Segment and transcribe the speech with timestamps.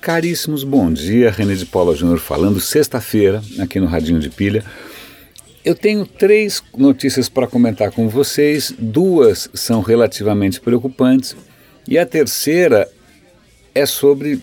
[0.00, 1.30] Caríssimos, bom dia.
[1.30, 4.64] René de Paula Júnior falando, sexta-feira, aqui no Radinho de Pilha.
[5.62, 8.72] Eu tenho três notícias para comentar com vocês.
[8.78, 11.36] Duas são relativamente preocupantes
[11.86, 12.88] e a terceira
[13.74, 14.40] é sobre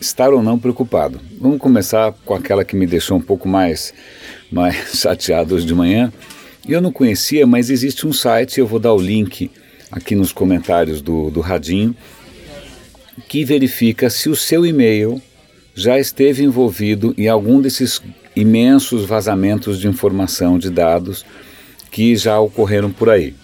[0.00, 1.20] estar ou não preocupado.
[1.40, 3.94] Vamos começar com aquela que me deixou um pouco mais,
[4.50, 6.12] mais chateado hoje de manhã.
[6.68, 9.52] Eu não conhecia, mas existe um site, eu vou dar o link
[9.92, 11.94] aqui nos comentários do, do Radinho,
[13.28, 15.20] que verifica se o seu e-mail
[15.74, 18.00] já esteve envolvido em algum desses
[18.34, 21.24] imensos vazamentos de informação, de dados
[21.90, 23.34] que já ocorreram por aí.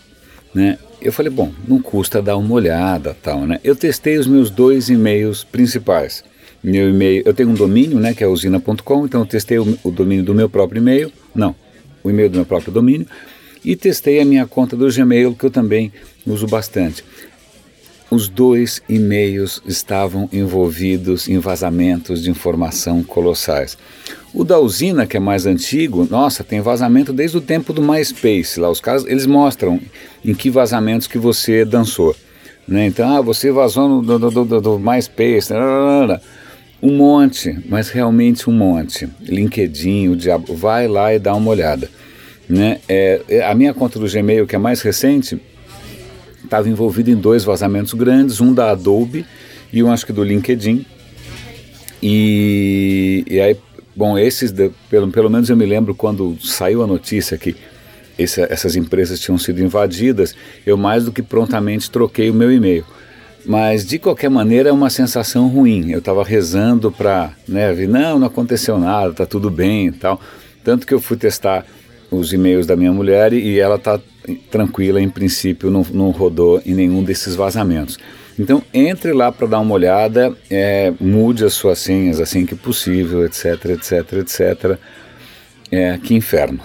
[0.55, 0.79] Né?
[1.01, 3.59] Eu falei, bom, não custa dar uma olhada, tal, né?
[3.65, 6.23] Eu testei os meus dois e-mails principais.
[6.63, 9.91] Meu e-mail, eu tenho um domínio, né, que é usina.com, então eu testei o, o
[9.91, 11.55] domínio do meu próprio e-mail, não,
[12.05, 13.07] o e-mail do meu próprio domínio,
[13.65, 15.91] e testei a minha conta do Gmail, que eu também
[16.27, 17.03] uso bastante
[18.11, 23.79] os dois e-mails estavam envolvidos em vazamentos de informação colossais.
[24.35, 28.59] O da usina, que é mais antigo, nossa, tem vazamento desde o tempo do MySpace.
[28.59, 29.81] Lá os caras, eles mostram
[30.25, 32.15] em que vazamentos que você dançou.
[32.67, 32.87] Né?
[32.87, 35.53] Então, ah, você vazou no, do, do, do, do MySpace,
[36.83, 39.09] um monte, mas realmente um monte.
[39.21, 41.89] LinkedIn, o diabo, vai lá e dá uma olhada.
[42.49, 42.79] Né?
[42.89, 45.41] É, é a minha conta do Gmail, que é mais recente,
[46.51, 49.25] estava envolvido em dois vazamentos grandes, um da Adobe
[49.73, 50.85] e um acho que do LinkedIn.
[52.03, 53.57] E, e aí,
[53.95, 54.53] bom, esses,
[54.91, 57.55] pelo, pelo menos eu me lembro quando saiu a notícia que
[58.19, 60.35] essa, essas empresas tinham sido invadidas,
[60.67, 62.85] eu mais do que prontamente troquei o meu e-mail.
[63.47, 65.91] Mas de qualquer maneira é uma sensação ruim.
[65.93, 70.21] Eu estava rezando para, né, não, não aconteceu nada, tá tudo bem e tal.
[70.65, 71.65] Tanto que eu fui testar
[72.11, 73.99] os e-mails da minha mulher e ela está
[74.51, 77.99] tranquila, em princípio não, não rodou em nenhum desses vazamentos.
[78.39, 83.25] Então entre lá para dar uma olhada, é, mude as suas senhas assim que possível,
[83.25, 84.79] etc, etc, etc.
[85.73, 86.59] É, que inferno.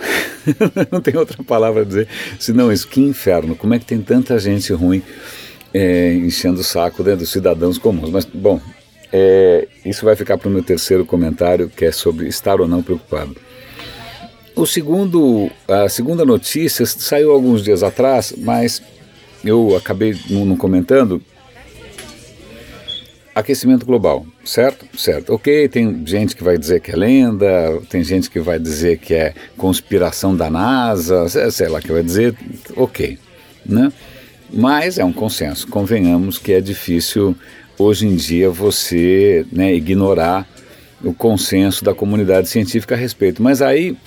[0.92, 2.08] não tem outra palavra a dizer
[2.40, 3.56] senão isso, que inferno.
[3.56, 5.02] Como é que tem tanta gente ruim
[5.74, 8.10] é, enchendo o saco né, dos cidadãos comuns?
[8.10, 8.60] Mas, bom,
[9.12, 12.82] é, isso vai ficar para o meu terceiro comentário, que é sobre estar ou não
[12.82, 13.36] preocupado.
[14.56, 18.82] O segundo, a segunda notícia saiu alguns dias atrás, mas
[19.44, 21.22] eu acabei não, comentando.
[23.34, 24.86] Aquecimento global, certo?
[24.98, 25.34] Certo.
[25.34, 29.14] Ok, tem gente que vai dizer que é lenda, tem gente que vai dizer que
[29.14, 32.34] é conspiração da NASA, sei lá que vai dizer,
[32.78, 33.20] ok,
[33.66, 33.92] né?
[34.50, 35.68] Mas é um consenso.
[35.68, 37.36] Convenhamos que é difícil
[37.78, 40.48] hoje em dia você né, ignorar
[41.04, 43.44] o consenso da comunidade científica a respeito.
[43.44, 43.98] Mas aí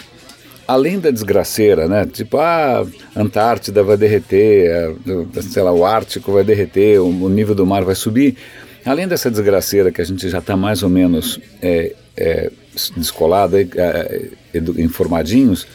[0.69, 2.05] além da desgraceira, né?
[2.05, 2.87] Tipo, ah,
[3.17, 4.95] a Antártida vai derreter,
[5.35, 8.37] a, sei lá, o Ártico vai derreter, o, o, nível do mar vai subir.
[8.85, 12.51] Além dessa desgraceira que a gente já está mais ou menos é, é,
[12.95, 15.67] descolado, é, é informadinhos,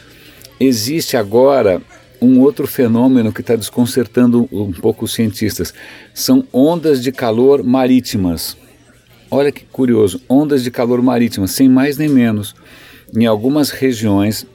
[0.60, 1.82] existe agora
[2.20, 5.74] um outro fenômeno que está desconcertando um pouco os cientistas.
[6.14, 8.56] São ondas de calor marítimas.
[9.28, 12.54] Olha que curioso, ondas de calor marítimas, sem mais nem menos.
[13.16, 14.46] Em algumas regiões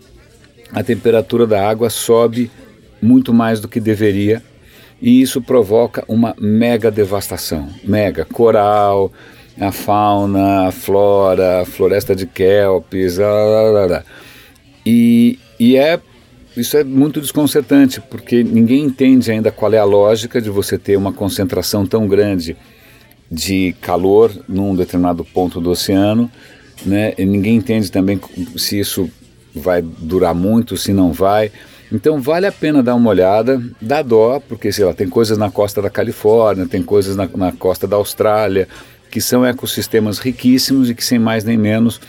[0.72, 2.52] a temperatura da água sobe
[3.02, 4.42] muito mais do que deveria
[5.02, 7.70] e isso provoca uma mega devastação.
[7.84, 8.26] Mega.
[8.26, 9.12] Coral,
[9.60, 13.18] a fauna, a flora, a floresta de kelpis,
[14.86, 16.00] e, e é
[16.58, 20.98] isso é muito desconcertante, porque ninguém entende ainda qual é a lógica de você ter
[20.98, 22.58] uma concentração tão grande
[23.32, 26.30] de calor num determinado ponto do oceano,
[26.86, 27.14] né?
[27.18, 28.20] E ninguém entende também
[28.58, 29.10] se isso
[29.60, 31.52] vai durar muito, se não vai.
[31.92, 35.50] Então vale a pena dar uma olhada, dá dó, porque sei lá, tem coisas na
[35.50, 38.68] costa da Califórnia, tem coisas na, na costa da Austrália,
[39.10, 42.00] que são ecossistemas riquíssimos e que sem mais nem menos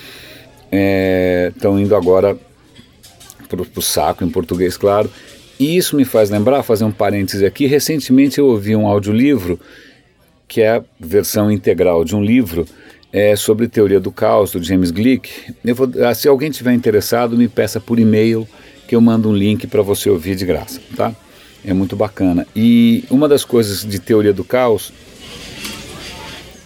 [1.53, 2.37] estão é, indo agora
[3.49, 5.11] para o saco, em português, claro.
[5.59, 9.59] E isso me faz lembrar, fazer um parêntese aqui, recentemente eu ouvi um audiolivro,
[10.47, 12.67] que é a versão integral de um livro,
[13.13, 15.31] é, sobre teoria do caos, do James Glick.
[15.75, 18.47] Vou, ah, se alguém tiver interessado, me peça por e-mail
[18.87, 21.15] que eu mando um link para você ouvir de graça, tá?
[21.65, 22.47] É muito bacana.
[22.57, 24.93] E uma das coisas de teoria do caos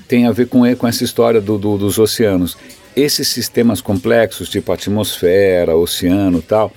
[0.07, 2.57] tem a ver com, com essa história do, do, dos oceanos.
[2.95, 6.73] Esses sistemas complexos, tipo atmosfera, oceano tal,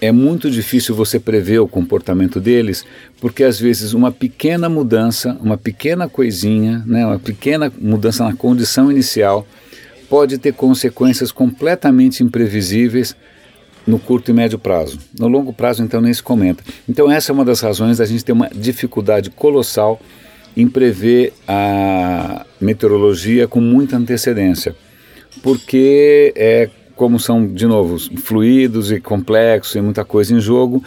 [0.00, 2.84] é muito difícil você prever o comportamento deles,
[3.20, 8.90] porque às vezes uma pequena mudança, uma pequena coisinha, né, uma pequena mudança na condição
[8.90, 9.46] inicial,
[10.08, 13.14] pode ter consequências completamente imprevisíveis
[13.86, 14.98] no curto e médio prazo.
[15.18, 16.62] No longo prazo, então, nem se comenta.
[16.88, 20.00] Então, essa é uma das razões da gente ter uma dificuldade colossal
[20.56, 24.74] em prever a meteorologia com muita antecedência,
[25.42, 26.68] porque é
[27.00, 30.84] como são, de novo, fluidos e complexos e muita coisa em jogo,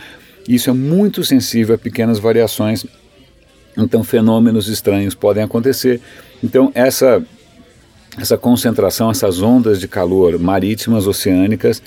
[0.48, 2.86] isso é muito sensível a pequenas variações,
[3.76, 6.00] então fenômenos estranhos podem acontecer.
[6.44, 7.26] Então essa
[8.16, 11.82] essa concentração, essas ondas de calor marítimas, oceânicas,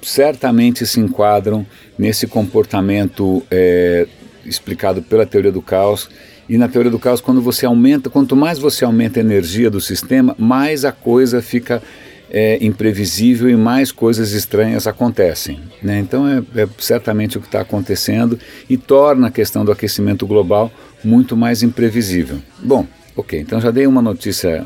[0.00, 1.66] certamente se enquadram
[1.98, 4.06] nesse comportamento é,
[4.46, 6.08] explicado pela teoria do caos.
[6.48, 9.82] E na teoria do caos, quando você aumenta, quanto mais você aumenta a energia do
[9.82, 11.82] sistema, mais a coisa fica
[12.30, 15.60] é, imprevisível e mais coisas estranhas acontecem.
[15.82, 15.98] Né?
[15.98, 18.38] Então é, é certamente o que está acontecendo
[18.68, 20.70] e torna a questão do aquecimento global
[21.04, 22.38] muito mais imprevisível.
[22.58, 22.86] Bom,
[23.16, 24.64] ok, então já dei uma notícia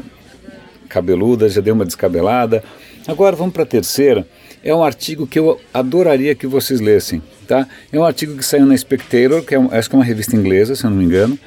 [0.89, 2.63] cabeluda, já dei uma descabelada.
[3.07, 4.27] Agora vamos para a terceira.
[4.63, 7.23] É um artigo que eu adoraria que vocês lessem.
[7.47, 7.67] Tá?
[7.91, 10.75] É um artigo que saiu na Spectator, que é, acho que é uma revista inglesa,
[10.75, 11.39] se eu não me engano,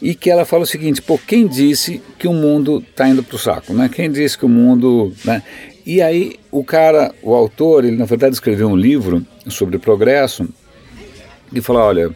[0.00, 3.36] e que ela fala o seguinte: pô, quem disse que o mundo está indo para
[3.36, 3.72] o saco?
[3.72, 3.88] Né?
[3.92, 5.12] Quem disse que o mundo.
[5.24, 5.42] Né?
[5.84, 10.48] E aí o cara, o autor, ele na verdade escreveu um livro sobre progresso
[11.52, 12.10] e falou: olha,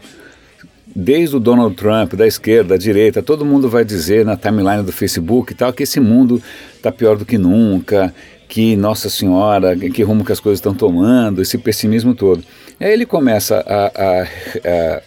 [0.95, 4.93] desde o Donald Trump, da esquerda, da direita, todo mundo vai dizer na timeline do
[4.93, 6.43] Facebook e tal que esse mundo
[6.75, 8.13] está pior do que nunca,
[8.49, 12.43] que Nossa Senhora, que rumo que as coisas estão tomando, esse pessimismo todo.
[12.81, 15.03] Aí ele começa a, a, a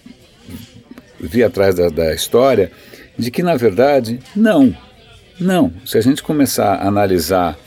[1.27, 2.71] vir atrás da, da história
[3.17, 4.75] de que, na verdade, não.
[5.39, 5.71] Não.
[5.85, 7.57] Se a gente começar a analisar,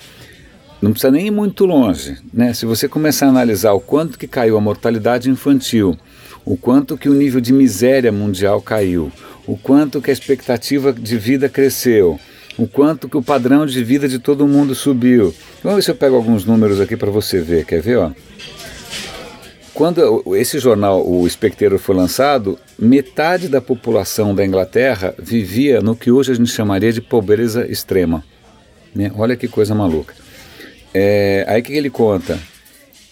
[0.80, 2.52] não precisa nem ir muito longe, né?
[2.52, 5.96] Se você começar a analisar o quanto que caiu a mortalidade infantil,
[6.44, 9.10] o quanto que o nível de miséria mundial caiu,
[9.46, 12.20] o quanto que a expectativa de vida cresceu,
[12.58, 15.34] o quanto que o padrão de vida de todo mundo subiu.
[15.62, 17.64] Vamos ver se eu pego alguns números aqui para você ver.
[17.64, 17.98] Quer ver?
[17.98, 18.10] Ó?
[19.76, 26.10] Quando esse jornal, o Spectator, foi lançado, metade da população da Inglaterra vivia no que
[26.10, 28.24] hoje a gente chamaria de pobreza extrema.
[28.94, 29.12] Né?
[29.14, 30.14] Olha que coisa maluca.
[30.94, 32.40] É, aí o que ele conta?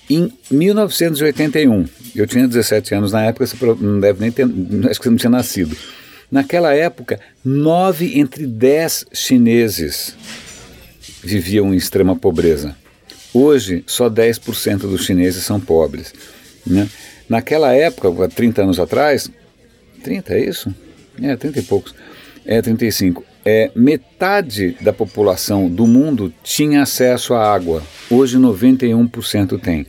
[0.08, 1.84] Em 1981,
[2.16, 4.44] eu tinha 17 anos na época, você não deve nem ter,
[4.88, 5.76] acho que você não tinha nascido.
[6.30, 10.16] Naquela época, nove entre dez chineses
[11.22, 12.74] viviam em extrema pobreza.
[13.34, 16.14] Hoje, só 10% dos chineses são pobres.
[16.66, 16.88] Né?
[17.28, 19.30] Naquela época, há 30 anos atrás,
[20.02, 20.74] 30 é isso?
[21.22, 21.94] É, 30 e poucos,
[22.44, 23.24] é 35.
[23.44, 27.82] É, metade da população do mundo tinha acesso à água.
[28.10, 29.86] Hoje 91% tem.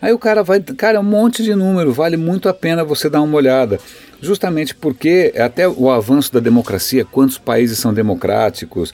[0.00, 3.08] Aí o cara vai, cara, é um monte de número, vale muito a pena você
[3.08, 3.78] dar uma olhada.
[4.20, 8.92] Justamente porque até o avanço da democracia, quantos países são democráticos,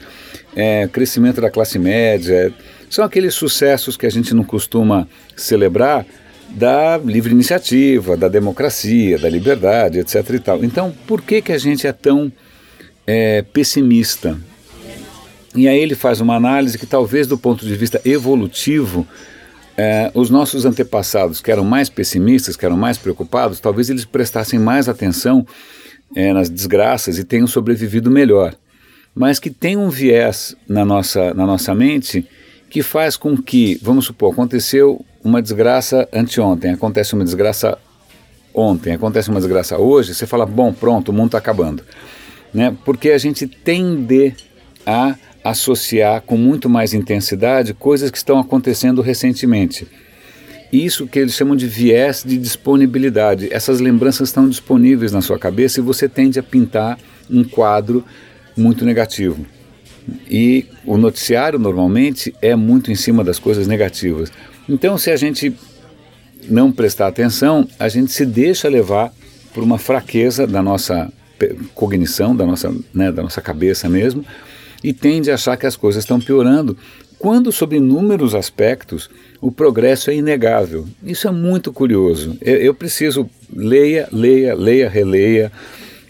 [0.55, 2.53] é, crescimento da classe média,
[2.89, 6.05] são aqueles sucessos que a gente não costuma celebrar
[6.49, 10.29] da livre iniciativa, da democracia, da liberdade, etc.
[10.29, 10.63] E tal.
[10.63, 12.31] Então, por que, que a gente é tão
[13.07, 14.37] é, pessimista?
[15.55, 19.07] E aí ele faz uma análise que talvez do ponto de vista evolutivo
[19.77, 24.59] é, os nossos antepassados, que eram mais pessimistas, que eram mais preocupados, talvez eles prestassem
[24.59, 25.45] mais atenção
[26.15, 28.55] é, nas desgraças e tenham sobrevivido melhor.
[29.15, 32.25] Mas que tem um viés na nossa, na nossa mente
[32.69, 37.77] que faz com que, vamos supor, aconteceu uma desgraça anteontem, acontece uma desgraça
[38.53, 41.83] ontem, acontece uma desgraça hoje, você fala, bom, pronto, o mundo está acabando.
[42.53, 42.75] Né?
[42.85, 44.35] Porque a gente tende
[44.85, 49.87] a associar com muito mais intensidade coisas que estão acontecendo recentemente.
[50.71, 53.47] Isso que eles chamam de viés de disponibilidade.
[53.51, 56.97] Essas lembranças estão disponíveis na sua cabeça e você tende a pintar
[57.29, 58.03] um quadro
[58.57, 59.45] muito negativo.
[60.29, 64.31] E o noticiário normalmente é muito em cima das coisas negativas.
[64.67, 65.53] Então, se a gente
[66.49, 69.13] não prestar atenção, a gente se deixa levar
[69.53, 71.11] por uma fraqueza da nossa
[71.73, 74.25] cognição, da nossa, né, da nossa cabeça mesmo,
[74.83, 76.77] e tende a achar que as coisas estão piorando,
[77.23, 80.85] quando, sob inúmeros aspectos, o progresso é inegável.
[81.01, 82.37] Isso é muito curioso.
[82.41, 85.51] Eu, eu preciso, leia, leia, leia, releia.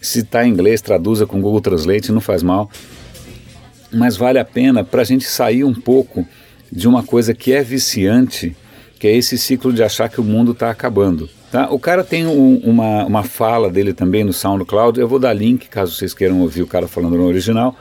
[0.02, 2.70] Se está em inglês, traduza com Google Translate, não faz mal.
[3.94, 6.28] Mas vale a pena para a gente sair um pouco
[6.72, 8.56] de uma coisa que é viciante,
[9.00, 11.30] que é esse ciclo de achar que o mundo está acabando.
[11.52, 11.70] Tá?
[11.70, 15.68] O cara tem um, uma, uma fala dele também no SoundCloud, eu vou dar link
[15.70, 17.78] caso vocês queiram ouvir o cara falando no original,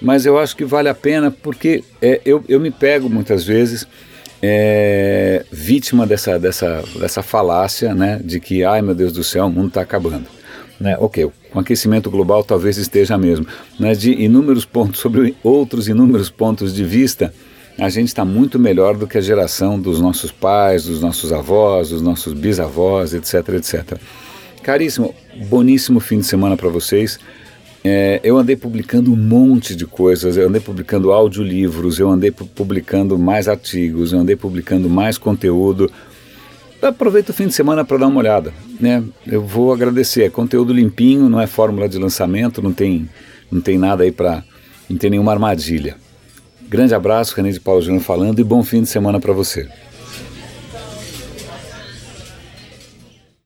[0.00, 3.86] mas eu acho que vale a pena porque é, eu, eu me pego muitas vezes
[4.42, 9.50] é, vítima dessa, dessa, dessa falácia né, de que, ai meu Deus do céu, o
[9.50, 10.26] mundo está acabando.
[10.78, 10.96] Né?
[11.00, 13.46] Ok, com aquecimento global talvez esteja mesmo,
[13.78, 17.32] mas de inúmeros pontos, sobre outros inúmeros pontos de vista,
[17.78, 21.90] a gente está muito melhor do que a geração dos nossos pais, dos nossos avós,
[21.90, 23.98] dos nossos bisavós, etc, etc.
[24.62, 25.14] Caríssimo,
[25.48, 27.18] boníssimo fim de semana para vocês.
[27.84, 33.16] É, eu andei publicando um monte de coisas, eu andei publicando audiolivros, eu andei publicando
[33.16, 35.88] mais artigos, eu andei publicando mais conteúdo.
[36.80, 38.52] Aproveita o fim de semana para dar uma olhada.
[38.78, 39.02] Né?
[39.26, 40.22] Eu vou agradecer.
[40.22, 43.08] É conteúdo limpinho, não é fórmula de lançamento, não tem,
[43.50, 44.44] não tem nada aí para.
[44.88, 45.96] não tem nenhuma armadilha.
[46.68, 49.68] Grande abraço, René de Paulo Júnior falando e bom fim de semana para você.